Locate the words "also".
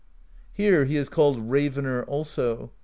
2.07-2.71